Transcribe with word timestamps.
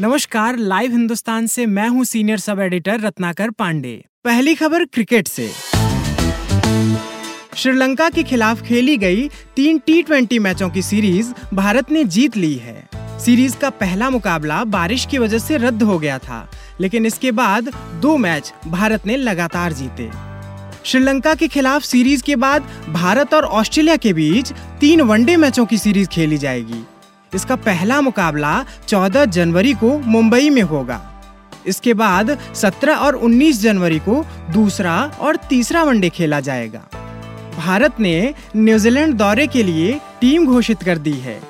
नमस्कार 0.00 0.56
लाइव 0.56 0.90
हिंदुस्तान 0.90 1.46
से 1.46 1.64
मैं 1.66 1.88
हूँ 1.88 2.04
senior 2.04 2.38
sub 2.38 2.58
editor 2.60 3.00
Ratnakar 3.00 3.50
Pandey. 3.50 3.92
पहली 4.24 4.54
खबर 4.54 4.84
क्रिकेट 4.84 5.28
से। 5.28 5.48
श्रीलंका 7.56 8.08
के 8.10 8.22
खिलाफ 8.22 8.60
खेली 8.62 8.96
गई 8.96 9.28
तीन 9.56 9.78
टी 9.86 10.38
मैचों 10.38 10.68
की 10.70 10.82
सीरीज़ 10.82 11.32
भारत 11.54 11.90
ने 11.90 12.02
जीत 12.04 12.36
ली 12.36 12.54
है। 12.54 12.88
सीरीज़ 13.24 13.56
का 13.56 13.70
पहला 13.70 14.10
मुकाबला 14.10 14.62
बारिश 14.64 15.06
की 15.10 15.18
वजह 15.18 15.38
से 15.38 15.56
रद्द 15.56 15.82
हो 15.82 15.98
गया 15.98 16.18
था, 16.18 16.50
लेकिन 16.80 17.06
इसके 17.06 17.30
बाद 17.32 17.72
दो 18.02 18.16
मैच 18.16 18.52
भारत 18.66 19.06
ने 19.06 19.16
लगातार 19.16 19.72
जीते। 19.72 20.10
श्रीलंका 20.84 21.34
के 21.34 21.48
खिलाफ 21.48 21.82
सीरीज़ 21.82 22.22
के 22.22 22.36
बाद 22.36 22.68
भारत 22.88 23.34
और 23.34 23.44
ऑस्ट्रेलिया 23.44 23.96
के 23.96 24.12
बीच 24.12 24.52
तीन 24.80 25.00
वनडे 25.02 25.36
मैचों 25.36 25.66
की 25.66 25.78
सीरीज़ 25.78 26.08
खेली 26.08 26.38
जाएगी। 26.38 26.84
इसका 27.36 27.56
पहला 27.56 28.00
मुकाबला 28.00 28.64
14 28.88 29.24
जनवरी 29.24 29.72
को 29.72 29.98
मुंबई 29.98 30.50
में 30.50 30.62
होगा। 30.62 31.00
इसके 31.66 31.94
बाद 31.94 32.38
17 32.54 32.94
और 32.94 33.14
19 33.14 33.60
जनवरी 33.62 33.98
को 33.98 34.24
दूसरा 34.50 35.12
और 35.20 35.36
तीसरा 35.36 35.82
वनडे 35.82 36.08
खेला 36.08 36.40
जाएगा। 36.40 36.82
भारत 37.58 38.00
ने 38.00 38.34
न्यूजीलैंड 38.56 39.14
दौरे 39.14 39.46
के 39.46 39.62
लिए 39.62 40.00
टीम 40.20 40.46
घोषित 40.46 40.82
कर 40.82 40.98
दी 40.98 41.12
है। 41.12 41.40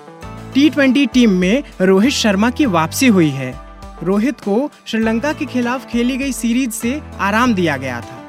टी 0.55 1.07
टीम 1.07 1.31
में 1.31 1.63
रोहित 1.81 2.13
शर्मा 2.13 2.51
की 2.51 2.67
वापसी 2.67 3.07
हुई 3.07 3.31
है। 3.31 3.55
रोहित 4.03 4.41
को 4.41 4.71
श्रीलंका 4.87 5.33
के 5.33 5.45
खिलाफ 5.45 5.87
खेली 5.87 6.17
गई 6.17 6.33
सीरीज़ 6.33 6.71
से 6.71 7.01
आराम 7.21 7.55
दिया 7.55 7.77
गया 7.77 8.01
था। 8.01 8.23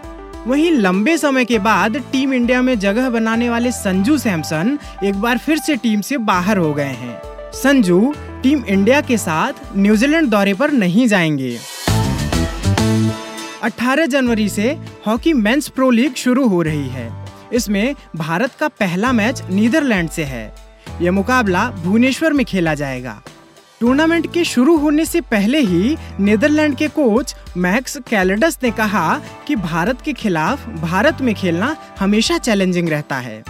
वहीं 0.47 0.71
लंबे 0.71 1.17
समय 1.17 1.45
के 1.45 1.59
बाद 1.59 1.97
टीम 2.11 2.33
इंडिया 2.33 2.61
में 2.61 2.79
जगह 2.79 3.09
बनाने 3.09 3.49
वाले 3.49 3.71
संजू 3.71 4.17
सैमसन 4.17 4.77
एक 5.03 5.15
बार 5.15 5.37
फिर 5.37 5.57
से 5.57 5.75
टीम 5.75 6.01
से 6.01 6.17
बाहर 6.17 6.57
हो 6.57 6.73
गए 6.73 6.93
हैं। 7.01 7.26
संजू, 7.53 8.13
टीम 8.43 8.63
इंडिया 8.65 9.01
के 9.01 9.17
साथ 9.17 9.53
न्यूजीलैंड 9.75 10.29
दौरे 10.29 10.53
पर 10.53 10.71
नहीं 10.71 11.07
जाएँगे। 11.07 11.57
18 13.63 14.05
जनवरी 14.05 14.49
से 14.49 14.77
हॉकी 15.07 15.33
मेंस 15.33 15.67
प्रो 15.67 15.89
लीग 15.89 16.15
शुरू 16.15 16.47
हो 16.47 16.61
रही 16.61 16.87
है। 16.89 17.25
इसमें 17.53 17.95
भारत 18.15 18.51
का 18.59 18.67
पहला 18.67 19.11
मैच 19.11 19.43
नीदरलैंड 19.49 20.09
से 20.09 20.23
है। 20.23 20.55
यह 21.01 21.11
मुकाबला 21.11 21.69
भुवनेश्वर 21.69 22.33
में 22.33 22.45
खेला 22.45 22.73
जाएगा। 22.73 23.21
टूर्नामेंट 23.81 24.33
के 24.33 24.43
शुरू 24.43 24.77
होने 24.77 25.05
से 25.05 25.21
पहले 25.21 25.59
ही 25.59 25.97
नीदरलैंड 26.19 26.75
के 26.75 26.87
कोच 26.87 27.35
मैक्स 27.57 27.97
कैलेडस 27.97 28.59
ने 28.63 28.71
कहा 28.71 29.21
कि 29.47 29.55
भारत 29.55 30.01
के 30.01 30.13
खिलाफ 30.13 30.69
भारत 30.69 31.17
में 31.21 31.35
खेलना 31.35 31.77
हमेशा 31.99 32.37
चैलेंजिंग 32.37 32.89
रहता 32.89 33.15
है। 33.15 33.43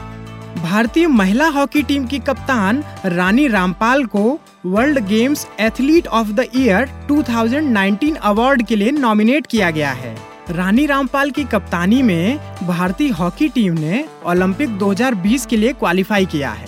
भारतीय 0.63 1.07
महिला 1.07 1.47
हॉकी 1.47 1.83
टीम 1.83 2.05
की 2.05 2.19
कप्तान 2.19 2.83
रानी 3.05 3.47
रामपाल 3.47 4.05
को 4.05 4.39
world 4.65 4.99
games 4.99 5.47
athlete 5.59 6.07
of 6.07 6.27
the 6.27 6.45
year 6.55 6.89
2019 7.07 8.15
award 8.15 8.65
के 8.65 8.75
लिए 8.75 8.91
नॉमिनेट 8.91 9.45
किया 9.45 9.71
गया 9.71 9.91
है। 9.91 10.17
रानी 10.49 10.85
रामपाल 10.85 11.31
की 11.31 11.43
कप्तानी 11.43 12.01
में 12.01 12.39
भारतीय 12.67 13.09
हॉकी 13.09 13.49
टीम 13.49 13.73
ने 13.73 14.05
ओलंपिक 14.25 14.69
2020 14.69 15.45
के 15.45 15.57
लिए 15.57 15.73
क्वालिफाई 15.73 16.25
किया 16.25 16.51
है। 16.51 16.67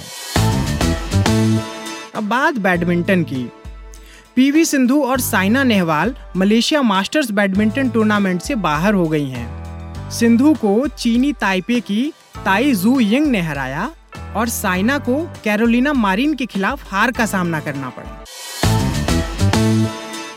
अब 2.15 2.23
बात 2.23 2.57
बैडमिंटन 2.57 3.23
की। 3.23 3.51
पीवी 4.35 4.65
सिंधु 4.65 5.01
और 5.01 5.19
Saina 5.19 5.63
Nehwal 5.63 6.15
Malaysia 6.37 6.81
Masters 6.81 7.31
badminton 7.31 7.89
tournament 7.89 8.41
से 8.41 8.55
बाहर 8.55 8.93
हो 8.93 9.07
गई 9.07 9.29
हैं। 9.29 10.09
सिंधु 10.09 10.53
को 10.53 10.87
चीनी 10.87 11.33
ताइपे 11.33 11.79
की 11.79 12.13
ताई 12.35 12.73
जू 12.73 12.99
यंग 12.99 13.27
ने 13.27 13.41
हराया 13.41 13.89
और 14.35 14.49
साइना 14.49 14.97
को 14.97 15.23
कैरोलिना 15.43 15.93
मारिन 15.93 16.33
के 16.33 16.45
खिलाफ 16.45 16.91
हार 16.91 17.11
का 17.11 17.25
सामना 17.25 17.59
करना 17.59 17.89
पड़ा। 17.89 18.25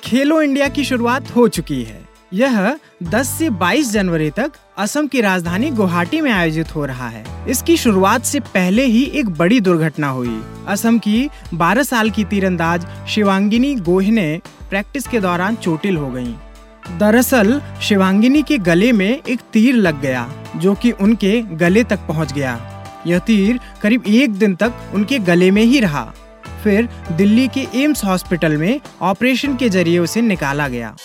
खेलो 0.05 0.43
इंडिया 0.43 0.69
की 0.69 0.85
शुरुआत 0.85 1.37
हो 1.37 1.49
चुकी 1.49 1.83
है। 1.83 2.01
यह 2.35 2.79
10 3.03 3.29
से 3.29 3.51
22 3.51 3.93
जनवरी 3.93 4.31
तक 4.31 4.53
असम 4.79 5.07
की 5.07 5.21
राजधानी 5.21 5.71
गुवाहाटी 5.71 6.21
में 6.21 6.31
आयोजित 6.31 6.75
हो 6.75 6.85
रहा 6.87 7.09
है। 7.09 7.25
इसकी 7.49 7.77
शुरुआत 7.77 8.25
से 8.25 8.41
पहले 8.41 8.85
ही 8.85 9.03
एक 9.05 9.29
बड़ी 9.29 9.61
दुर्घटना 9.61 10.09
हुई। 10.09 10.41
असम 10.69 10.99
की 10.99 11.29
12 11.55 11.83
साल 11.83 12.11
की 12.11 12.25
तीरंदाज 12.25 12.87
शिवांगिनी 13.09 13.75
गोहिने 13.75 14.41
प्रैक्टिस 14.71 15.07
के 15.07 15.21
दौरान 15.21 15.57
चोटिल 15.57 15.97
हो 15.97 16.11
गई 16.11 16.35
दरअसल, 16.91 17.63
शिवांगिनी 17.83 18.43
के 18.43 18.59
गले 18.59 18.93
में 18.93 19.23
एक 19.29 19.41
तीर 19.53 19.75
लग 19.75 20.01
गया, 20.01 20.33
जो 20.57 20.75
कि 20.75 20.91
उनके 20.91 21.43
गले 21.43 21.85
तक 21.85 21.97
पहुँच 21.97 22.33
गया। 22.33 22.85
यह 23.07 23.19
तीर 23.19 23.61
करीब 23.83 24.05
एक 24.07 24.31
दिन 24.35 24.55
तक 24.55 24.73
उनके 24.95 25.19
गले 25.19 25.51
में 25.51 25.63
ही 25.63 25.81
रहा। 25.81 26.13
फिर 26.65 26.89
दिल्ली 27.13 27.49
के 27.49 27.67
एम्स 27.75 28.05
हॉस्पिटल 28.05 28.57
में 28.57 28.81
ऑपरेशन 29.03 29.57
के 29.57 29.69
ज़रिए 29.69 29.99
उसे 29.99 30.21
निकाला 30.21 30.69
गया। 30.69 30.97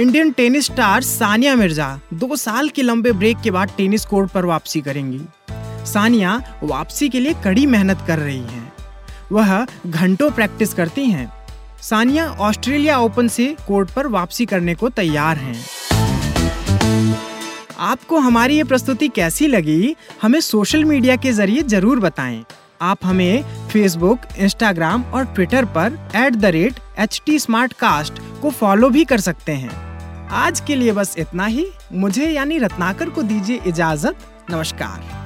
Indian 0.00 0.30
tennis 0.30 0.64
star 0.64 1.02
Sania 1.02 1.54
Mirza 1.54 2.00
दो 2.14 2.36
साल 2.36 2.68
के 2.68 2.82
लंबे 2.82 3.12
ब्रेक 3.12 3.36
के 3.44 3.50
बाद 3.50 3.70
टेनिस 3.76 4.04
कोर्ट 4.04 4.30
पर 4.30 4.44
वापसी 4.44 4.80
करेंगी। 4.80 5.20
सानिया 5.86 6.42
वापसी 6.62 7.08
के 7.08 7.20
लिए 7.20 7.34
कड़ी 7.44 7.66
मेहनत 7.66 7.98
कर 8.06 8.18
रही 8.18 8.40
हैं। 8.40 8.72
वह 9.32 9.66
घंटों 9.86 10.30
प्रैक्टिस 10.30 10.74
करती 10.74 11.04
हैं। 11.04 11.35
सानिया 11.82 12.26
ऑस्ट्रेलिया 12.30 12.98
ओपन 12.98 13.28
से 13.28 13.54
कोर्ट 13.66 13.90
पर 13.90 14.06
वापसी 14.06 14.46
करने 14.46 14.74
को 14.74 14.88
तैयार 14.88 15.36
हैं। 15.36 15.56
आपको 17.78 18.18
हमारी 18.18 18.56
ये 18.56 18.64
प्रस्तुति 18.64 19.08
कैसी 19.08 19.46
लगी, 19.46 19.96
हमें 20.22 20.40
सोशल 20.40 20.84
मीडिया 20.84 21.16
के 21.16 21.32
ज़रिए 21.32 21.62
ज़रूर 21.62 22.00
बताएँ। 22.00 22.44
आप 22.82 23.04
हमें 23.04 23.68
फेसबुक 23.68 24.20
इंस्टाग्राम 24.38 25.02
और 25.04 25.24
ट्विटर 25.24 25.64
पर 25.64 25.98
at 26.16 26.34
the 26.34 26.44
rate 26.44 26.80
H 26.98 27.22
T 27.26 27.38
को 28.40 28.50
फॉलो 28.50 28.90
भी 28.90 29.04
कर 29.04 29.20
सकते 29.20 29.52
हैं। 29.52 30.28
आज 30.28 30.60
के 30.60 30.74
लिए 30.76 30.92
बस 30.92 31.14
इतना 31.18 31.46
ही। 31.46 31.66
मुझे 31.92 32.30
यानी 32.30 32.58
रत्नाकर 32.58 33.10
को 33.10 33.22
दीजिए 33.22 33.60
इजाज़त। 33.66 34.16
नमस्कार। 34.50 35.25